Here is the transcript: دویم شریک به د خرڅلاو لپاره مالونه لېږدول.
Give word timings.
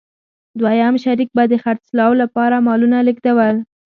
دویم 0.59 0.93
شریک 1.03 1.29
به 1.37 1.43
د 1.51 1.53
خرڅلاو 1.63 2.13
لپاره 2.21 2.63
مالونه 2.67 2.97
لېږدول. 3.07 3.55